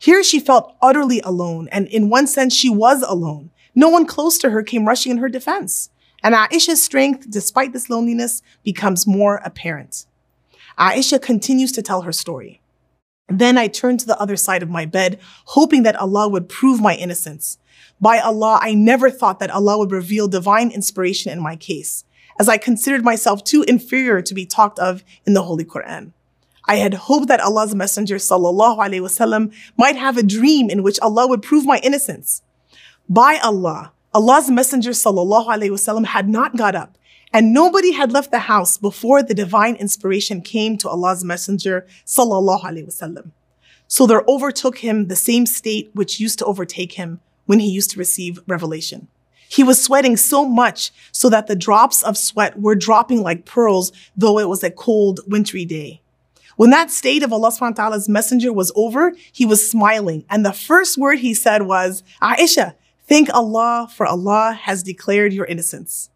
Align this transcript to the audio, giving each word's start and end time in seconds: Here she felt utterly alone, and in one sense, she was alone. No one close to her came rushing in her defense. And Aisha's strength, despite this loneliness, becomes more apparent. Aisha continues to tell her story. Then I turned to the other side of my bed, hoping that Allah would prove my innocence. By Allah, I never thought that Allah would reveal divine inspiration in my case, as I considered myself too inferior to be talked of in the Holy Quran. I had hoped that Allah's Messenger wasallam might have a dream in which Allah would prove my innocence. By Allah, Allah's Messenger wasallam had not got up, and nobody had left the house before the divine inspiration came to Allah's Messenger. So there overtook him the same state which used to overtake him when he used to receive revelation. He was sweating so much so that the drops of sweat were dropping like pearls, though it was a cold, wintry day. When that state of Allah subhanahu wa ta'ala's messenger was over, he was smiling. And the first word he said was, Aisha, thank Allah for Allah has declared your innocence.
Here 0.00 0.22
she 0.22 0.40
felt 0.40 0.74
utterly 0.80 1.20
alone, 1.20 1.68
and 1.70 1.86
in 1.86 2.08
one 2.08 2.26
sense, 2.26 2.54
she 2.54 2.70
was 2.70 3.02
alone. 3.02 3.50
No 3.74 3.90
one 3.90 4.06
close 4.06 4.38
to 4.38 4.48
her 4.48 4.62
came 4.62 4.88
rushing 4.88 5.12
in 5.12 5.18
her 5.18 5.28
defense. 5.28 5.90
And 6.22 6.34
Aisha's 6.34 6.82
strength, 6.82 7.30
despite 7.30 7.74
this 7.74 7.90
loneliness, 7.90 8.40
becomes 8.64 9.06
more 9.06 9.42
apparent. 9.44 10.06
Aisha 10.78 11.20
continues 11.20 11.70
to 11.72 11.82
tell 11.82 12.00
her 12.00 12.12
story. 12.12 12.62
Then 13.28 13.58
I 13.58 13.68
turned 13.68 14.00
to 14.00 14.06
the 14.06 14.18
other 14.18 14.36
side 14.36 14.62
of 14.62 14.70
my 14.70 14.86
bed, 14.86 15.20
hoping 15.48 15.82
that 15.82 15.96
Allah 15.96 16.30
would 16.30 16.48
prove 16.48 16.80
my 16.80 16.94
innocence. 16.94 17.58
By 18.00 18.20
Allah, 18.20 18.58
I 18.62 18.72
never 18.72 19.10
thought 19.10 19.38
that 19.40 19.50
Allah 19.50 19.76
would 19.76 19.92
reveal 19.92 20.28
divine 20.28 20.70
inspiration 20.70 21.30
in 21.30 21.42
my 21.42 21.56
case, 21.56 22.04
as 22.38 22.48
I 22.48 22.56
considered 22.56 23.04
myself 23.04 23.44
too 23.44 23.66
inferior 23.68 24.22
to 24.22 24.34
be 24.34 24.46
talked 24.46 24.78
of 24.78 25.04
in 25.26 25.34
the 25.34 25.42
Holy 25.42 25.66
Quran. 25.66 26.12
I 26.70 26.76
had 26.76 26.94
hoped 26.94 27.26
that 27.26 27.40
Allah's 27.40 27.74
Messenger 27.74 28.14
wasallam 28.14 29.52
might 29.76 29.96
have 29.96 30.16
a 30.16 30.22
dream 30.22 30.70
in 30.70 30.84
which 30.84 31.00
Allah 31.00 31.26
would 31.26 31.42
prove 31.42 31.66
my 31.66 31.78
innocence. 31.78 32.42
By 33.08 33.40
Allah, 33.42 33.90
Allah's 34.14 34.48
Messenger 34.48 34.92
wasallam 34.92 36.04
had 36.04 36.28
not 36.28 36.56
got 36.56 36.76
up, 36.76 36.96
and 37.32 37.52
nobody 37.52 37.90
had 37.90 38.12
left 38.12 38.30
the 38.30 38.46
house 38.54 38.78
before 38.78 39.20
the 39.20 39.34
divine 39.34 39.74
inspiration 39.74 40.42
came 40.42 40.78
to 40.78 40.88
Allah's 40.88 41.24
Messenger. 41.24 41.88
So 42.04 42.24
there 44.06 44.22
overtook 44.28 44.78
him 44.78 45.08
the 45.08 45.16
same 45.16 45.46
state 45.46 45.90
which 45.92 46.20
used 46.20 46.38
to 46.38 46.44
overtake 46.44 46.92
him 46.92 47.18
when 47.46 47.58
he 47.58 47.68
used 47.68 47.90
to 47.90 47.98
receive 47.98 48.38
revelation. 48.46 49.08
He 49.48 49.64
was 49.64 49.82
sweating 49.82 50.16
so 50.16 50.44
much 50.44 50.92
so 51.10 51.28
that 51.30 51.48
the 51.48 51.56
drops 51.56 52.04
of 52.04 52.16
sweat 52.16 52.60
were 52.60 52.76
dropping 52.76 53.24
like 53.24 53.44
pearls, 53.44 53.90
though 54.16 54.38
it 54.38 54.48
was 54.48 54.62
a 54.62 54.70
cold, 54.70 55.18
wintry 55.26 55.64
day. 55.64 56.00
When 56.60 56.68
that 56.68 56.90
state 56.90 57.22
of 57.22 57.32
Allah 57.32 57.48
subhanahu 57.48 57.78
wa 57.78 57.84
ta'ala's 57.84 58.06
messenger 58.06 58.52
was 58.52 58.70
over, 58.76 59.14
he 59.32 59.46
was 59.46 59.70
smiling. 59.70 60.26
And 60.28 60.44
the 60.44 60.52
first 60.52 60.98
word 60.98 61.20
he 61.20 61.32
said 61.32 61.62
was, 61.62 62.02
Aisha, 62.20 62.74
thank 63.08 63.32
Allah 63.32 63.88
for 63.90 64.04
Allah 64.04 64.52
has 64.60 64.82
declared 64.82 65.32
your 65.32 65.46
innocence. 65.46 66.10